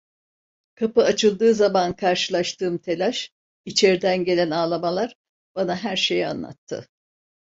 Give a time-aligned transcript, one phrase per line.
[0.75, 3.31] Kapı açıldığı zaman karşılaştığım telaş,
[3.65, 5.15] içeriden gelen ağlamalar,
[5.55, 6.87] bana her şeyi anlattı.